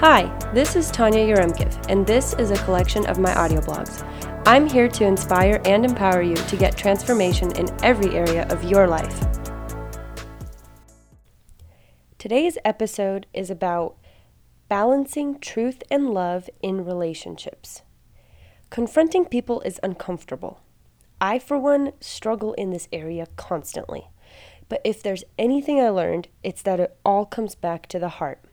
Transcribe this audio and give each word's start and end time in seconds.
Hi, 0.00 0.26
this 0.52 0.76
is 0.76 0.90
Tanya 0.90 1.20
Yaremkiv, 1.20 1.86
and 1.88 2.06
this 2.06 2.34
is 2.34 2.50
a 2.50 2.64
collection 2.66 3.06
of 3.06 3.18
my 3.18 3.34
audio 3.34 3.62
blogs. 3.62 4.06
I'm 4.46 4.68
here 4.68 4.88
to 4.88 5.06
inspire 5.06 5.58
and 5.64 5.86
empower 5.86 6.20
you 6.20 6.36
to 6.36 6.56
get 6.58 6.76
transformation 6.76 7.50
in 7.52 7.74
every 7.82 8.14
area 8.14 8.46
of 8.48 8.62
your 8.62 8.86
life. 8.86 9.24
Today's 12.18 12.58
episode 12.62 13.26
is 13.32 13.48
about 13.48 13.96
balancing 14.68 15.38
truth 15.40 15.82
and 15.90 16.10
love 16.10 16.50
in 16.60 16.84
relationships. 16.84 17.80
Confronting 18.68 19.24
people 19.24 19.62
is 19.62 19.80
uncomfortable. 19.82 20.60
I, 21.22 21.38
for 21.38 21.58
one, 21.58 21.92
struggle 22.00 22.52
in 22.52 22.68
this 22.68 22.86
area 22.92 23.28
constantly. 23.36 24.08
But 24.68 24.82
if 24.84 25.02
there's 25.02 25.24
anything 25.38 25.80
I 25.80 25.88
learned, 25.88 26.28
it's 26.42 26.60
that 26.64 26.80
it 26.80 26.98
all 27.02 27.24
comes 27.24 27.54
back 27.54 27.86
to 27.86 27.98
the 27.98 28.10
heart. 28.10 28.44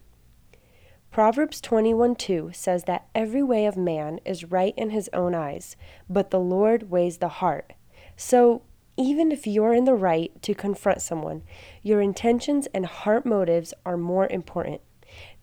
Proverbs 1.14 1.62
21 1.62 2.16
2 2.16 2.49
says 2.55 2.85
that 2.85 3.05
every 3.13 3.44
way 3.44 3.67
of 3.67 3.77
man 3.77 4.20
is 4.26 4.45
right 4.45 4.73
in 4.76 4.90
his 4.90 5.12
own 5.13 5.35
eyes, 5.35 5.76
but 6.09 6.31
the 6.31 6.40
Lord 6.40 6.90
weighs 6.90 7.20
the 7.20 7.27
heart. 7.27 7.73
So, 8.17 8.63
even 8.98 9.31
if 9.31 9.45
you're 9.45 9.76
in 9.76 9.85
the 9.85 9.94
right 9.94 10.31
to 10.41 10.55
confront 10.55 11.04
someone, 11.04 11.44
your 11.84 12.02
intentions 12.02 12.68
and 12.73 12.88
heart 12.88 13.27
motives 13.27 13.76
are 13.85 13.95
more 13.95 14.26
important. 14.26 14.81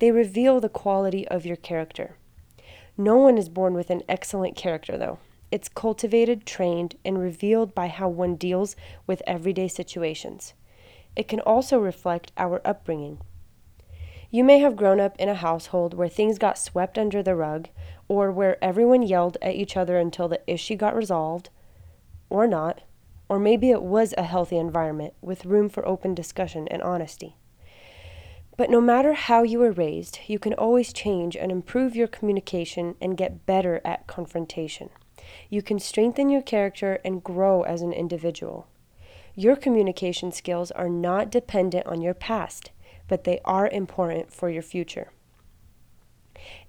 They 0.01 0.11
reveal 0.11 0.59
the 0.59 0.69
quality 0.69 1.29
of 1.29 1.47
your 1.47 1.55
character. 1.55 2.17
No 2.97 3.17
one 3.19 3.39
is 3.39 3.49
born 3.49 3.75
with 3.75 3.91
an 3.91 4.03
excellent 4.09 4.57
character, 4.57 4.99
though. 4.99 5.21
It's 5.53 5.69
cultivated, 5.69 6.47
trained, 6.47 6.97
and 7.05 7.17
revealed 7.17 7.77
by 7.77 7.87
how 7.87 8.09
one 8.09 8.35
deals 8.35 8.75
with 9.07 9.23
everyday 9.25 9.69
situations. 9.69 10.53
It 11.15 11.29
can 11.29 11.39
also 11.39 11.79
reflect 11.79 12.33
our 12.37 12.61
upbringing. 12.65 13.21
You 14.33 14.45
may 14.45 14.61
have 14.61 14.77
grown 14.77 15.01
up 15.01 15.17
in 15.19 15.29
a 15.29 15.35
household 15.35 15.95
where 15.95 16.09
things 16.09 16.39
got 16.39 16.57
swept 16.57 16.97
under 16.97 17.21
the 17.21 17.35
rug, 17.35 17.69
or 18.07 18.31
where 18.31 18.63
everyone 18.63 19.03
yelled 19.03 19.37
at 19.43 19.57
each 19.57 19.77
other 19.77 19.99
until 19.99 20.29
the 20.29 20.41
issue 20.47 20.77
got 20.77 20.95
resolved, 20.95 21.51
or 22.29 22.47
not. 22.47 22.83
Or 23.29 23.39
maybe 23.39 23.71
it 23.71 23.83
was 23.83 24.15
a 24.17 24.23
healthy 24.23 24.57
environment 24.57 25.15
with 25.21 25.47
room 25.47 25.69
for 25.69 25.87
open 25.87 26.15
discussion 26.15 26.69
and 26.69 26.81
honesty. 26.83 27.37
But 28.57 28.71
no 28.71 28.81
matter 28.81 29.15
how 29.15 29.43
you 29.43 29.59
were 29.59 29.73
raised, 29.73 30.21
you 30.27 30.39
can 30.39 30.53
always 30.55 30.93
change 30.93 31.37
and 31.37 31.51
improve 31.51 31.97
your 31.97 32.09
communication 32.09 32.95
and 33.01 33.17
get 33.17 33.47
better 33.47 33.81
at 33.85 34.07
confrontation. 34.07 34.91
You 35.49 35.63
can 35.63 35.79
strengthen 35.79 36.29
your 36.29 36.43
character 36.43 37.01
and 37.05 37.25
grow 37.25 37.63
as 37.63 37.83
an 37.83 37.93
individual. 37.93 38.67
Your 39.35 39.57
communication 39.57 40.31
skills 40.31 40.71
are 40.73 40.89
not 40.89 41.31
dependent 41.31 41.87
on 41.87 42.03
your 42.03 42.15
past, 42.15 42.71
but 43.11 43.25
they 43.25 43.41
are 43.45 43.67
important 43.69 44.33
for 44.33 44.49
your 44.49 44.63
future. 44.63 45.11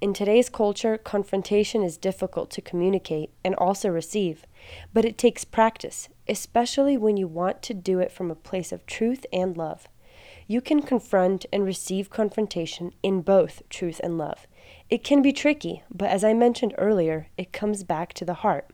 In 0.02 0.11
today's 0.11 0.50
culture, 0.50 0.98
confrontation 0.98 1.83
is 1.83 2.00
difficult 2.00 2.50
to 2.50 2.64
communicate 2.64 3.30
and 3.45 3.53
also 3.56 3.89
receive, 3.89 4.48
but 4.92 5.06
it 5.06 5.20
takes 5.20 5.45
practice, 5.45 6.09
especially 6.28 6.98
when 6.98 7.16
you 7.16 7.28
want 7.28 7.61
to 7.61 7.75
do 7.75 8.00
it 8.00 8.11
from 8.11 8.31
a 8.31 8.36
place 8.36 8.72
of 8.72 8.88
truth 8.88 9.23
and 9.31 9.56
love. 9.56 9.88
You 10.48 10.61
can 10.61 10.81
confront 10.81 11.45
and 11.53 11.64
receive 11.64 12.09
confrontation 12.09 12.92
in 13.03 13.22
both 13.22 13.61
truth 13.70 14.02
and 14.03 14.17
love. 14.17 14.48
It 14.89 15.03
can 15.03 15.22
be 15.22 15.31
tricky, 15.31 15.83
but 15.92 16.09
as 16.09 16.23
I 16.23 16.33
mentioned 16.33 16.73
earlier, 16.80 17.28
it 17.38 17.53
comes 17.53 17.83
back 17.83 18.14
to 18.14 18.26
the 18.26 18.42
heart. 18.45 18.67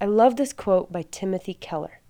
I 0.00 0.04
love 0.04 0.36
this 0.36 0.52
quote 0.52 0.92
by 0.92 1.02
Timothy 1.02 1.54
Keller. 1.54 2.00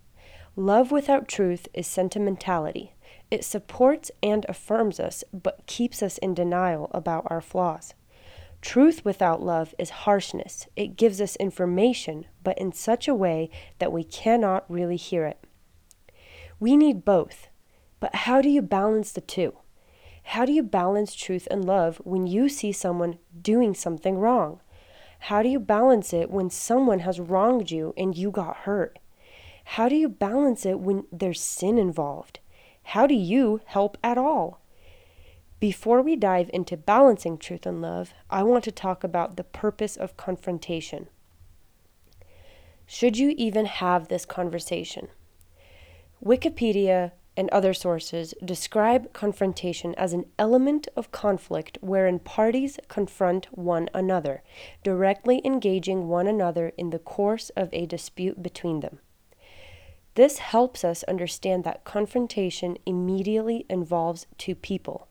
Love 0.56 0.92
without 0.92 1.26
truth 1.26 1.68
is 1.72 1.86
sentimentality. 1.86 2.92
It 3.30 3.44
supports 3.44 4.10
and 4.22 4.46
affirms 4.48 4.98
us, 4.98 5.22
but 5.32 5.66
keeps 5.66 6.02
us 6.02 6.18
in 6.18 6.34
denial 6.34 6.90
about 6.92 7.26
our 7.26 7.40
flaws. 7.40 7.94
Truth 8.60 9.04
without 9.04 9.42
love 9.42 9.74
is 9.78 9.90
harshness. 9.90 10.66
It 10.74 10.96
gives 10.96 11.20
us 11.20 11.36
information, 11.36 12.26
but 12.42 12.58
in 12.58 12.72
such 12.72 13.06
a 13.06 13.14
way 13.14 13.50
that 13.78 13.92
we 13.92 14.02
cannot 14.02 14.64
really 14.68 14.96
hear 14.96 15.26
it. 15.26 15.38
We 16.58 16.76
need 16.76 17.04
both, 17.04 17.48
but 18.00 18.14
how 18.14 18.40
do 18.40 18.48
you 18.48 18.62
balance 18.62 19.12
the 19.12 19.20
two? 19.20 19.58
How 20.24 20.44
do 20.44 20.52
you 20.52 20.62
balance 20.62 21.14
truth 21.14 21.46
and 21.50 21.64
love 21.64 22.00
when 22.04 22.26
you 22.26 22.48
see 22.48 22.72
someone 22.72 23.18
doing 23.40 23.74
something 23.74 24.18
wrong? 24.18 24.60
How 25.20 25.42
do 25.42 25.48
you 25.48 25.60
balance 25.60 26.12
it 26.12 26.30
when 26.30 26.50
someone 26.50 27.00
has 27.00 27.20
wronged 27.20 27.70
you 27.70 27.94
and 27.96 28.16
you 28.16 28.30
got 28.30 28.58
hurt? 28.58 28.98
How 29.64 29.88
do 29.88 29.94
you 29.94 30.08
balance 30.08 30.66
it 30.66 30.80
when 30.80 31.04
there's 31.12 31.40
sin 31.40 31.78
involved? 31.78 32.40
How 32.92 33.06
do 33.06 33.14
you 33.14 33.60
help 33.66 33.98
at 34.02 34.16
all? 34.16 34.62
Before 35.60 36.00
we 36.00 36.16
dive 36.16 36.48
into 36.54 36.74
balancing 36.74 37.36
truth 37.36 37.66
and 37.66 37.82
love, 37.82 38.14
I 38.30 38.42
want 38.42 38.64
to 38.64 38.72
talk 38.72 39.04
about 39.04 39.36
the 39.36 39.44
purpose 39.44 39.94
of 39.94 40.16
confrontation. 40.16 41.08
Should 42.86 43.18
you 43.18 43.34
even 43.36 43.66
have 43.66 44.08
this 44.08 44.24
conversation? 44.24 45.08
Wikipedia 46.24 47.12
and 47.36 47.50
other 47.50 47.74
sources 47.74 48.32
describe 48.42 49.12
confrontation 49.12 49.94
as 49.96 50.14
an 50.14 50.24
element 50.38 50.88
of 50.96 51.12
conflict 51.12 51.76
wherein 51.82 52.18
parties 52.18 52.80
confront 52.88 53.46
one 53.52 53.90
another, 53.92 54.42
directly 54.82 55.42
engaging 55.44 56.08
one 56.08 56.26
another 56.26 56.72
in 56.78 56.88
the 56.88 56.98
course 56.98 57.50
of 57.50 57.68
a 57.74 57.84
dispute 57.84 58.42
between 58.42 58.80
them. 58.80 59.00
This 60.18 60.38
helps 60.38 60.82
us 60.82 61.04
understand 61.04 61.62
that 61.62 61.84
confrontation 61.84 62.76
immediately 62.84 63.64
involves 63.70 64.26
two 64.36 64.56
people. 64.56 65.06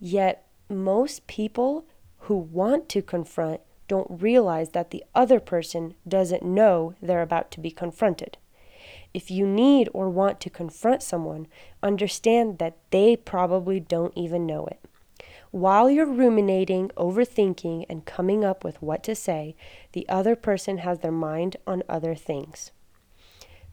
Yet, 0.00 0.44
most 0.68 1.28
people 1.28 1.86
who 2.22 2.34
want 2.34 2.88
to 2.88 3.02
confront 3.02 3.60
don't 3.86 4.20
realize 4.20 4.70
that 4.70 4.90
the 4.90 5.04
other 5.14 5.38
person 5.38 5.94
doesn't 6.08 6.42
know 6.42 6.96
they're 7.00 7.22
about 7.22 7.52
to 7.52 7.60
be 7.60 7.70
confronted. 7.70 8.36
If 9.14 9.30
you 9.30 9.46
need 9.46 9.88
or 9.94 10.10
want 10.10 10.40
to 10.40 10.50
confront 10.50 11.04
someone, 11.04 11.46
understand 11.80 12.58
that 12.58 12.78
they 12.90 13.14
probably 13.14 13.78
don't 13.78 14.12
even 14.16 14.44
know 14.44 14.66
it. 14.66 14.80
While 15.52 15.88
you're 15.88 16.04
ruminating, 16.04 16.88
overthinking, 16.96 17.86
and 17.88 18.04
coming 18.04 18.44
up 18.44 18.64
with 18.64 18.82
what 18.82 19.04
to 19.04 19.14
say, 19.14 19.54
the 19.92 20.08
other 20.08 20.34
person 20.34 20.78
has 20.78 20.98
their 20.98 21.12
mind 21.12 21.58
on 21.64 21.84
other 21.88 22.16
things. 22.16 22.72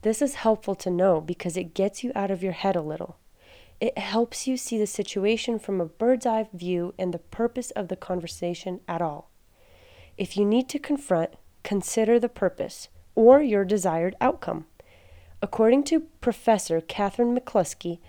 This 0.04 0.22
is 0.22 0.36
helpful 0.36 0.76
to 0.76 0.90
know 0.90 1.22
because 1.22 1.56
it 1.56 1.74
gets 1.74 2.04
you 2.04 2.12
out 2.14 2.30
of 2.30 2.44
your 2.44 2.52
head 2.52 2.76
a 2.76 2.82
little. 2.82 3.18
It 3.80 3.98
helps 3.98 4.48
you 4.48 4.58
see 4.58 4.78
the 4.78 4.86
situation 4.86 5.60
from 5.60 5.80
a 5.80 5.86
bird's 5.86 6.26
eye 6.26 6.50
view 6.54 6.94
and 7.00 7.14
the 7.14 7.20
purpose 7.20 7.72
of 7.72 7.88
the 7.88 7.96
conversation 7.96 8.82
at 8.86 9.02
all. 9.02 9.32
If 10.18 10.36
you 10.36 10.44
need 10.44 10.68
to 10.70 10.80
confront, 10.80 11.32
consider 11.64 12.20
the 12.20 12.28
purpose 12.28 12.90
or 13.16 13.42
your 13.42 13.64
desired 13.64 14.16
outcome. 14.20 14.66
According 15.42 15.84
to 15.86 16.02
Professor 16.20 16.82
Catherine 16.82 17.38
McCluskey, 17.38 18.00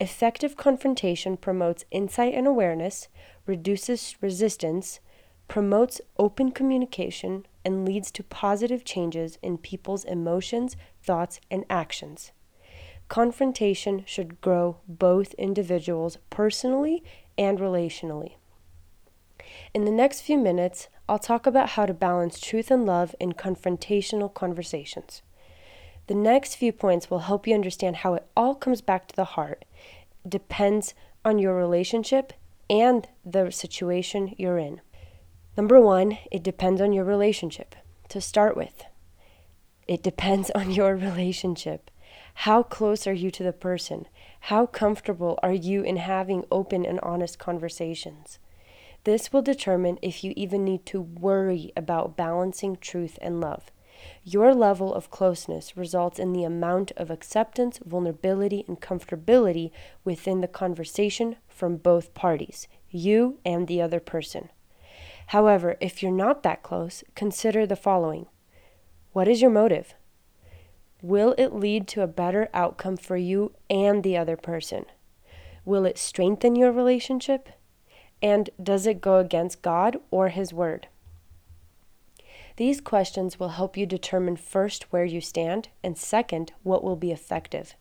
effective 0.00 0.56
confrontation 0.56 1.36
promotes 1.36 1.84
insight 1.90 2.32
and 2.32 2.46
awareness, 2.46 3.08
reduces 3.46 4.16
resistance, 4.22 5.00
promotes 5.48 6.00
open 6.18 6.50
communication, 6.50 7.44
and 7.64 7.84
leads 7.84 8.10
to 8.10 8.22
positive 8.22 8.84
changes 8.84 9.38
in 9.42 9.58
people's 9.58 10.04
emotions, 10.04 10.76
thoughts, 11.02 11.40
and 11.50 11.64
actions. 11.68 12.32
Confrontation 13.08 14.04
should 14.06 14.40
grow 14.40 14.78
both 14.88 15.34
individuals 15.34 16.18
personally 16.30 17.02
and 17.36 17.58
relationally. 17.58 18.36
In 19.74 19.84
the 19.84 19.90
next 19.90 20.22
few 20.22 20.38
minutes, 20.38 20.88
I'll 21.08 21.18
talk 21.18 21.46
about 21.46 21.70
how 21.70 21.86
to 21.86 21.92
balance 21.92 22.40
truth 22.40 22.70
and 22.70 22.86
love 22.86 23.14
in 23.20 23.32
confrontational 23.32 24.32
conversations. 24.32 25.22
The 26.06 26.14
next 26.14 26.56
few 26.56 26.72
points 26.72 27.10
will 27.10 27.20
help 27.20 27.46
you 27.46 27.54
understand 27.54 27.96
how 27.96 28.14
it 28.14 28.26
all 28.36 28.54
comes 28.54 28.80
back 28.80 29.08
to 29.08 29.16
the 29.16 29.24
heart. 29.24 29.64
Depends 30.28 30.94
on 31.24 31.38
your 31.38 31.54
relationship 31.54 32.32
and 32.68 33.06
the 33.24 33.50
situation 33.50 34.34
you're 34.38 34.58
in. 34.58 34.80
Number 35.56 35.80
one, 35.80 36.18
it 36.30 36.42
depends 36.42 36.80
on 36.80 36.92
your 36.92 37.04
relationship 37.04 37.74
to 38.08 38.20
start 38.20 38.56
with. 38.56 38.84
It 39.92 40.02
depends 40.02 40.50
on 40.52 40.70
your 40.70 40.96
relationship. 40.96 41.90
How 42.48 42.62
close 42.62 43.06
are 43.06 43.12
you 43.12 43.30
to 43.32 43.42
the 43.42 43.52
person? 43.52 44.06
How 44.48 44.64
comfortable 44.64 45.38
are 45.42 45.52
you 45.52 45.82
in 45.82 45.98
having 45.98 46.46
open 46.50 46.86
and 46.86 46.98
honest 47.00 47.38
conversations? 47.38 48.38
This 49.04 49.34
will 49.34 49.42
determine 49.42 49.98
if 50.00 50.24
you 50.24 50.32
even 50.34 50.64
need 50.64 50.86
to 50.86 51.02
worry 51.02 51.72
about 51.76 52.16
balancing 52.16 52.76
truth 52.76 53.18
and 53.20 53.38
love. 53.38 53.70
Your 54.24 54.54
level 54.54 54.94
of 54.94 55.10
closeness 55.10 55.76
results 55.76 56.18
in 56.18 56.32
the 56.32 56.44
amount 56.44 56.92
of 56.92 57.10
acceptance, 57.10 57.78
vulnerability, 57.84 58.64
and 58.66 58.80
comfortability 58.80 59.72
within 60.04 60.40
the 60.40 60.48
conversation 60.48 61.36
from 61.48 61.76
both 61.76 62.14
parties, 62.14 62.66
you 62.88 63.40
and 63.44 63.68
the 63.68 63.82
other 63.82 64.00
person. 64.00 64.48
However, 65.26 65.76
if 65.82 66.02
you're 66.02 66.10
not 66.10 66.42
that 66.44 66.62
close, 66.62 67.04
consider 67.14 67.66
the 67.66 67.76
following 67.76 68.24
What 69.12 69.28
is 69.28 69.42
your 69.42 69.50
motive? 69.50 69.94
Will 71.02 71.34
it 71.36 71.52
lead 71.54 71.86
to 71.88 72.02
a 72.02 72.06
better 72.06 72.48
outcome 72.54 72.96
for 72.96 73.16
you 73.16 73.52
and 73.68 74.02
the 74.02 74.16
other 74.16 74.36
person? 74.36 74.86
Will 75.64 75.84
it 75.84 75.98
strengthen 75.98 76.56
your 76.56 76.72
relationship? 76.72 77.50
And 78.22 78.48
does 78.62 78.86
it 78.86 79.02
go 79.02 79.18
against 79.18 79.60
God 79.60 79.98
or 80.10 80.30
His 80.30 80.54
Word? 80.54 80.88
These 82.56 82.80
questions 82.80 83.38
will 83.38 83.50
help 83.50 83.76
you 83.76 83.84
determine 83.84 84.36
first 84.36 84.92
where 84.92 85.04
you 85.04 85.20
stand, 85.20 85.68
and 85.82 85.98
second, 85.98 86.52
what 86.62 86.82
will 86.82 86.96
be 86.96 87.12
effective. 87.12 87.74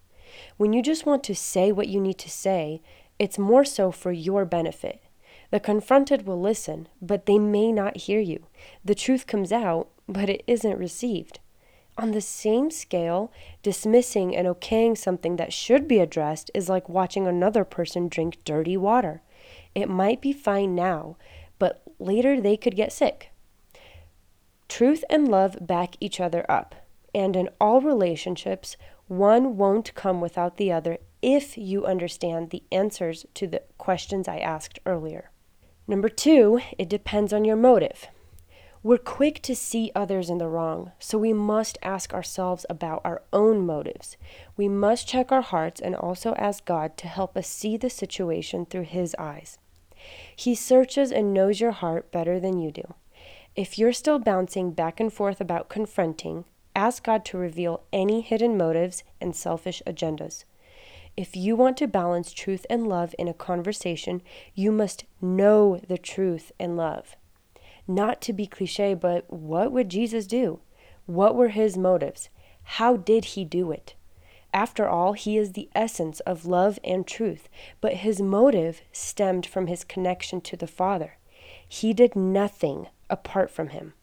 When 0.57 0.73
you 0.73 0.81
just 0.81 1.05
want 1.05 1.23
to 1.25 1.35
say 1.35 1.71
what 1.71 1.87
you 1.87 2.01
need 2.01 2.17
to 2.19 2.29
say, 2.29 2.81
it's 3.19 3.37
more 3.37 3.63
so 3.63 3.91
for 3.91 4.11
your 4.11 4.43
benefit. 4.45 5.01
The 5.51 5.59
confronted 5.59 6.25
will 6.25 6.39
listen, 6.39 6.87
but 7.01 7.25
they 7.25 7.37
may 7.37 7.71
not 7.71 7.97
hear 7.97 8.19
you. 8.19 8.45
The 8.83 8.95
truth 8.95 9.27
comes 9.27 9.51
out, 9.51 9.89
but 10.07 10.29
it 10.29 10.43
isn't 10.47 10.77
received. 10.77 11.39
On 11.97 12.11
the 12.11 12.21
same 12.21 12.71
scale, 12.71 13.31
dismissing 13.61 14.35
and 14.35 14.47
okaying 14.47 14.97
something 14.97 15.35
that 15.35 15.51
should 15.51 15.87
be 15.87 15.99
addressed 15.99 16.49
is 16.53 16.69
like 16.69 16.87
watching 16.87 17.27
another 17.27 17.65
person 17.65 18.07
drink 18.07 18.37
dirty 18.45 18.77
water. 18.77 19.21
It 19.75 19.89
might 19.89 20.21
be 20.21 20.31
fine 20.31 20.73
now, 20.73 21.17
but 21.59 21.81
later 21.99 22.39
they 22.39 22.55
could 22.55 22.75
get 22.75 22.93
sick. 22.93 23.31
Truth 24.69 25.03
and 25.09 25.27
love 25.27 25.57
back 25.59 25.95
each 25.99 26.21
other 26.21 26.49
up. 26.49 26.75
And 27.13 27.35
in 27.35 27.49
all 27.59 27.81
relationships, 27.81 28.77
one 29.09 29.57
won't 29.57 29.93
come 29.95 30.21
without 30.21 30.55
the 30.55 30.71
other 30.71 30.97
if 31.21 31.57
you 31.57 31.85
understand 31.85 32.49
the 32.49 32.63
answers 32.71 33.25
to 33.33 33.47
the 33.47 33.63
questions 33.77 34.29
I 34.29 34.37
asked 34.37 34.79
earlier. 34.85 35.30
Number 35.91 36.07
two, 36.07 36.61
it 36.77 36.87
depends 36.87 37.33
on 37.33 37.43
your 37.43 37.57
motive. 37.57 38.07
We're 38.81 38.97
quick 38.97 39.41
to 39.41 39.53
see 39.53 39.91
others 39.93 40.29
in 40.29 40.37
the 40.37 40.47
wrong, 40.47 40.93
so 40.99 41.17
we 41.17 41.33
must 41.33 41.77
ask 41.83 42.13
ourselves 42.13 42.65
about 42.69 43.01
our 43.03 43.23
own 43.33 43.65
motives. 43.65 44.15
We 44.55 44.69
must 44.69 45.05
check 45.05 45.33
our 45.33 45.41
hearts 45.41 45.81
and 45.81 45.93
also 45.93 46.33
ask 46.35 46.63
God 46.63 46.95
to 46.95 47.09
help 47.09 47.35
us 47.35 47.49
see 47.49 47.75
the 47.75 47.89
situation 47.89 48.65
through 48.65 48.85
His 48.85 49.13
eyes. 49.19 49.59
He 50.33 50.55
searches 50.55 51.11
and 51.11 51.33
knows 51.33 51.59
your 51.59 51.73
heart 51.73 52.09
better 52.09 52.39
than 52.39 52.57
you 52.57 52.71
do. 52.71 52.93
If 53.57 53.77
you're 53.77 53.91
still 53.91 54.17
bouncing 54.17 54.71
back 54.71 55.01
and 55.01 55.11
forth 55.11 55.41
about 55.41 55.67
confronting, 55.67 56.45
ask 56.73 57.03
God 57.03 57.25
to 57.25 57.37
reveal 57.37 57.83
any 57.91 58.21
hidden 58.21 58.57
motives 58.57 59.03
and 59.19 59.35
selfish 59.35 59.81
agendas. 59.85 60.45
If 61.17 61.35
you 61.35 61.55
want 61.55 61.77
to 61.77 61.87
balance 61.87 62.31
truth 62.31 62.65
and 62.69 62.87
love 62.87 63.13
in 63.19 63.27
a 63.27 63.33
conversation, 63.33 64.21
you 64.55 64.71
must 64.71 65.05
know 65.21 65.81
the 65.87 65.97
truth 65.97 66.51
and 66.59 66.77
love. 66.77 67.15
Not 67.87 68.21
to 68.21 68.33
be 68.33 68.47
cliche, 68.47 68.93
but 68.93 69.31
what 69.31 69.71
would 69.71 69.89
Jesus 69.89 70.25
do? 70.25 70.61
What 71.05 71.35
were 71.35 71.49
his 71.49 71.77
motives? 71.77 72.29
How 72.63 72.95
did 72.95 73.25
he 73.25 73.43
do 73.43 73.71
it? 73.71 73.95
After 74.53 74.87
all, 74.87 75.13
he 75.13 75.37
is 75.37 75.53
the 75.53 75.69
essence 75.73 76.19
of 76.21 76.45
love 76.45 76.79
and 76.83 77.07
truth, 77.07 77.49
but 77.79 77.95
his 77.95 78.21
motive 78.21 78.81
stemmed 78.91 79.45
from 79.45 79.67
his 79.67 79.83
connection 79.83 80.41
to 80.41 80.57
the 80.57 80.67
Father. 80.67 81.17
He 81.67 81.93
did 81.93 82.15
nothing 82.15 82.87
apart 83.09 83.49
from 83.49 83.69
him. 83.69 83.93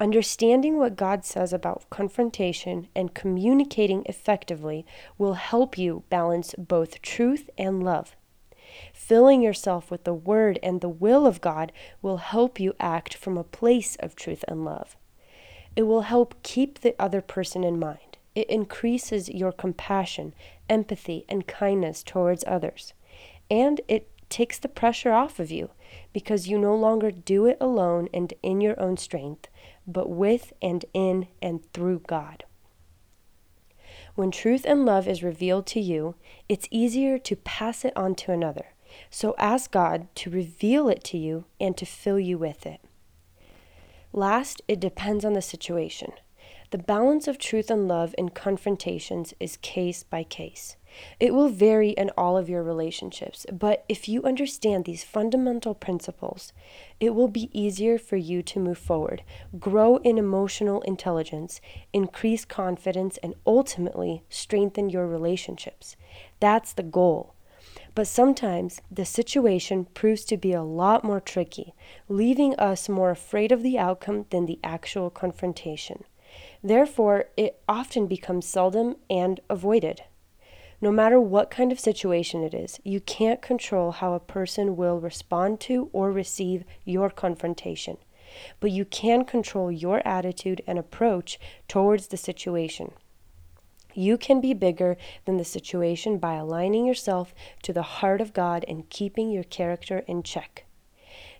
Understanding 0.00 0.78
what 0.78 0.94
God 0.94 1.24
says 1.24 1.52
about 1.52 1.90
confrontation 1.90 2.88
and 2.94 3.14
communicating 3.14 4.04
effectively 4.06 4.86
will 5.16 5.34
help 5.34 5.76
you 5.76 6.04
balance 6.08 6.54
both 6.56 7.02
truth 7.02 7.50
and 7.58 7.82
love. 7.82 8.14
Filling 8.92 9.42
yourself 9.42 9.90
with 9.90 10.04
the 10.04 10.14
Word 10.14 10.58
and 10.62 10.80
the 10.80 10.88
will 10.88 11.26
of 11.26 11.40
God 11.40 11.72
will 12.00 12.18
help 12.18 12.60
you 12.60 12.74
act 12.78 13.14
from 13.14 13.36
a 13.36 13.42
place 13.42 13.96
of 13.96 14.14
truth 14.14 14.44
and 14.46 14.64
love. 14.64 14.96
It 15.74 15.82
will 15.82 16.02
help 16.02 16.42
keep 16.42 16.80
the 16.80 16.94
other 16.98 17.20
person 17.20 17.64
in 17.64 17.78
mind. 17.78 18.18
It 18.34 18.48
increases 18.48 19.28
your 19.28 19.50
compassion, 19.50 20.32
empathy, 20.68 21.24
and 21.28 21.46
kindness 21.46 22.04
towards 22.04 22.44
others. 22.46 22.92
And 23.50 23.80
it 23.88 24.08
takes 24.28 24.58
the 24.58 24.68
pressure 24.68 25.12
off 25.12 25.38
of 25.38 25.50
you 25.50 25.70
because 26.12 26.48
you 26.48 26.58
no 26.58 26.74
longer 26.74 27.10
do 27.10 27.46
it 27.46 27.56
alone 27.60 28.08
and 28.12 28.34
in 28.42 28.60
your 28.60 28.78
own 28.80 28.96
strength, 28.96 29.48
but 29.86 30.08
with 30.10 30.52
and 30.60 30.84
in 30.92 31.28
and 31.40 31.70
through 31.72 32.00
God. 32.06 32.44
When 34.14 34.30
truth 34.30 34.64
and 34.66 34.84
love 34.84 35.06
is 35.06 35.22
revealed 35.22 35.66
to 35.68 35.80
you, 35.80 36.16
it's 36.48 36.66
easier 36.70 37.18
to 37.18 37.36
pass 37.36 37.84
it 37.84 37.96
on 37.96 38.14
to 38.16 38.32
another. 38.32 38.72
So 39.10 39.34
ask 39.38 39.70
God 39.70 40.08
to 40.16 40.30
reveal 40.30 40.88
it 40.88 41.04
to 41.04 41.18
you 41.18 41.44
and 41.60 41.76
to 41.76 41.86
fill 41.86 42.18
you 42.18 42.36
with 42.36 42.66
it. 42.66 42.80
Last, 44.12 44.62
it 44.66 44.80
depends 44.80 45.24
on 45.24 45.34
the 45.34 45.42
situation. 45.42 46.12
The 46.70 46.78
balance 46.78 47.28
of 47.28 47.38
truth 47.38 47.70
and 47.70 47.86
love 47.86 48.14
in 48.18 48.30
confrontations 48.30 49.34
is 49.38 49.56
case 49.58 50.02
by 50.02 50.24
case. 50.24 50.76
It 51.20 51.34
will 51.34 51.48
vary 51.48 51.90
in 51.90 52.10
all 52.16 52.36
of 52.36 52.48
your 52.48 52.62
relationships, 52.62 53.46
but 53.52 53.84
if 53.88 54.08
you 54.08 54.22
understand 54.24 54.84
these 54.84 55.04
fundamental 55.04 55.74
principles, 55.74 56.52
it 57.00 57.14
will 57.14 57.28
be 57.28 57.50
easier 57.52 57.98
for 57.98 58.16
you 58.16 58.42
to 58.42 58.60
move 58.60 58.78
forward, 58.78 59.22
grow 59.58 59.96
in 59.98 60.18
emotional 60.18 60.80
intelligence, 60.82 61.60
increase 61.92 62.44
confidence, 62.44 63.18
and 63.22 63.34
ultimately 63.46 64.22
strengthen 64.28 64.90
your 64.90 65.06
relationships. 65.06 65.96
That's 66.40 66.72
the 66.72 66.82
goal. 66.82 67.34
But 67.94 68.06
sometimes 68.06 68.80
the 68.90 69.04
situation 69.04 69.86
proves 69.86 70.24
to 70.26 70.36
be 70.36 70.52
a 70.52 70.62
lot 70.62 71.02
more 71.02 71.20
tricky, 71.20 71.74
leaving 72.08 72.54
us 72.54 72.88
more 72.88 73.10
afraid 73.10 73.50
of 73.50 73.62
the 73.62 73.78
outcome 73.78 74.26
than 74.30 74.46
the 74.46 74.60
actual 74.62 75.10
confrontation. 75.10 76.04
Therefore, 76.62 77.26
it 77.36 77.60
often 77.68 78.06
becomes 78.06 78.46
seldom 78.46 78.96
and 79.10 79.40
avoided. 79.48 80.02
No 80.80 80.92
matter 80.92 81.20
what 81.20 81.50
kind 81.50 81.72
of 81.72 81.80
situation 81.80 82.44
it 82.44 82.54
is, 82.54 82.78
you 82.84 83.00
can't 83.00 83.42
control 83.42 83.90
how 83.90 84.12
a 84.12 84.20
person 84.20 84.76
will 84.76 85.00
respond 85.00 85.58
to 85.60 85.90
or 85.92 86.12
receive 86.12 86.62
your 86.84 87.10
confrontation, 87.10 87.96
but 88.60 88.70
you 88.70 88.84
can 88.84 89.24
control 89.24 89.72
your 89.72 90.06
attitude 90.06 90.62
and 90.68 90.78
approach 90.78 91.40
towards 91.66 92.06
the 92.06 92.16
situation. 92.16 92.92
You 93.92 94.16
can 94.16 94.40
be 94.40 94.54
bigger 94.54 94.96
than 95.24 95.38
the 95.38 95.44
situation 95.44 96.18
by 96.18 96.34
aligning 96.34 96.86
yourself 96.86 97.34
to 97.62 97.72
the 97.72 97.82
heart 97.82 98.20
of 98.20 98.32
God 98.32 98.64
and 98.68 98.88
keeping 98.88 99.30
your 99.30 99.42
character 99.42 100.04
in 100.06 100.22
check. 100.22 100.64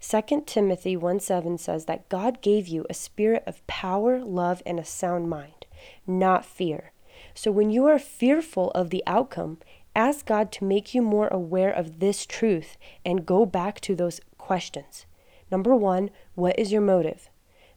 2 0.01 0.43
Timothy 0.47 0.97
1 0.97 1.21
7 1.21 1.59
says 1.59 1.85
that 1.85 2.09
God 2.09 2.43
gave 2.43 2.67
you 2.67 2.85
a 2.91 2.95
spirit 2.95 3.45
of 3.47 3.65
power, 3.69 4.21
love, 4.25 4.63
and 4.67 4.81
a 4.81 4.85
sound 4.85 5.31
mind, 5.31 5.67
not 6.07 6.45
fear. 6.45 6.91
So 7.41 7.53
when 7.53 7.71
you 7.71 7.87
are 7.87 8.01
fearful 8.01 8.73
of 8.73 8.91
the 8.91 9.05
outcome, 9.07 9.59
ask 9.95 10.27
God 10.27 10.51
to 10.51 10.65
make 10.65 10.93
you 10.93 11.01
more 11.01 11.29
aware 11.29 11.71
of 11.71 12.01
this 12.01 12.27
truth 12.27 12.77
and 13.07 13.25
go 13.25 13.47
back 13.47 13.81
to 13.83 13.95
those 13.95 14.21
questions. 14.39 15.07
Number 15.49 15.77
one, 15.77 16.11
what 16.35 16.59
is 16.59 16.73
your 16.73 16.81
motive? 16.81 17.31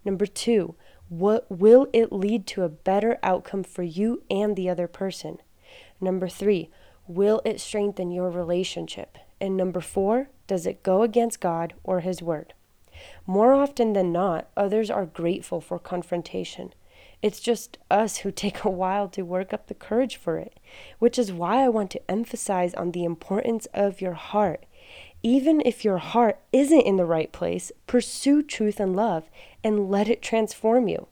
Number 0.04 0.26
two, 0.26 0.74
what 1.10 1.46
will 1.52 1.86
it 1.94 2.12
lead 2.12 2.48
to 2.48 2.64
a 2.64 2.70
better 2.70 3.20
outcome 3.22 3.64
for 3.64 3.84
you 3.84 4.24
and 4.32 4.56
the 4.56 4.68
other 4.68 4.88
person? 4.88 5.38
Number 6.00 6.28
three, 6.28 6.72
will 7.08 7.40
it 7.46 7.62
strengthen 7.62 8.10
your 8.10 8.32
relationship? 8.32 9.16
And 9.40 9.56
number 9.56 9.80
four, 9.80 10.30
does 10.48 10.66
it 10.66 10.82
go 10.82 11.04
against 11.04 11.40
God 11.40 11.76
or 11.84 12.00
His 12.00 12.20
Word? 12.20 12.56
More 13.28 13.54
often 13.54 13.94
than 13.94 14.12
not, 14.12 14.50
others 14.58 14.90
are 14.90 15.06
grateful 15.06 15.62
for 15.62 15.78
confrontation. 15.78 16.74
It's 17.22 17.40
just 17.40 17.78
us 17.90 18.18
who 18.18 18.32
take 18.32 18.64
a 18.64 18.70
while 18.70 19.08
to 19.10 19.22
work 19.22 19.54
up 19.54 19.68
the 19.68 19.76
courage 19.76 20.16
for 20.16 20.38
it, 20.38 20.60
which 21.00 21.20
is 21.20 21.32
why 21.32 21.64
I 21.64 21.70
want 21.70 21.92
to 21.92 22.12
emphasize 22.12 22.74
on 22.74 22.92
the 22.92 23.04
importance 23.04 23.68
of 23.74 24.02
your 24.02 24.14
heart. 24.14 24.66
Even 25.22 25.62
if 25.64 25.86
your 25.86 26.00
heart 26.00 26.40
isn't 26.52 26.82
in 26.82 26.96
the 26.96 27.06
right 27.06 27.32
place, 27.32 27.72
pursue 27.86 28.42
truth 28.42 28.80
and 28.80 28.96
love 28.96 29.30
and 29.64 29.90
let 29.92 30.10
it 30.10 30.24
transform 30.24 30.88
you. 30.88 31.08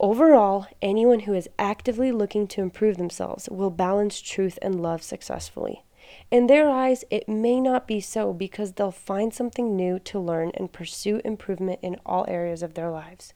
Overall, 0.00 0.66
anyone 0.80 1.20
who 1.20 1.34
is 1.34 1.48
actively 1.58 2.10
looking 2.10 2.46
to 2.46 2.62
improve 2.62 2.96
themselves 2.96 3.48
will 3.50 3.70
balance 3.70 4.20
truth 4.20 4.58
and 4.62 4.80
love 4.80 5.02
successfully. 5.02 5.82
In 6.30 6.46
their 6.46 6.70
eyes, 6.70 7.04
it 7.10 7.28
may 7.28 7.60
not 7.60 7.86
be 7.86 8.00
so 8.00 8.32
because 8.32 8.72
they'll 8.72 8.90
find 8.92 9.34
something 9.34 9.76
new 9.76 9.98
to 9.98 10.18
learn 10.18 10.52
and 10.54 10.72
pursue 10.72 11.20
improvement 11.24 11.80
in 11.82 11.96
all 12.06 12.24
areas 12.28 12.62
of 12.62 12.74
their 12.74 12.90
lives. 12.90 13.34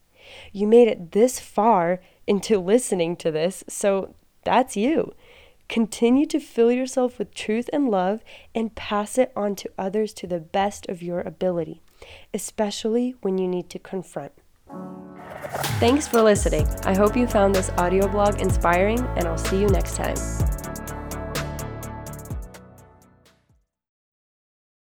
You 0.51 0.67
made 0.67 0.87
it 0.87 1.11
this 1.11 1.39
far 1.39 1.99
into 2.27 2.59
listening 2.59 3.15
to 3.17 3.31
this, 3.31 3.63
so 3.67 4.15
that's 4.43 4.77
you. 4.77 5.13
Continue 5.69 6.25
to 6.27 6.39
fill 6.39 6.71
yourself 6.71 7.17
with 7.17 7.33
truth 7.33 7.69
and 7.73 7.89
love 7.89 8.23
and 8.53 8.75
pass 8.75 9.17
it 9.17 9.31
on 9.35 9.55
to 9.55 9.71
others 9.77 10.13
to 10.13 10.27
the 10.27 10.39
best 10.39 10.87
of 10.89 11.01
your 11.01 11.21
ability, 11.21 11.81
especially 12.33 13.15
when 13.21 13.37
you 13.37 13.47
need 13.47 13.69
to 13.69 13.79
confront. 13.79 14.33
Thanks 15.79 16.07
for 16.07 16.21
listening. 16.21 16.67
I 16.85 16.95
hope 16.95 17.15
you 17.17 17.27
found 17.27 17.55
this 17.55 17.69
audio 17.71 18.07
blog 18.07 18.39
inspiring, 18.39 18.99
and 19.15 19.27
I'll 19.27 19.37
see 19.37 19.59
you 19.59 19.67
next 19.67 19.95
time. 19.95 20.15